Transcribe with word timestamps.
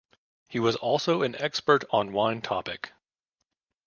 He 0.49 0.59
was 0.59 0.75
also 0.77 1.21
an 1.21 1.35
expert 1.35 1.83
on 1.91 2.11
wine 2.11 2.41
topic. 2.41 2.91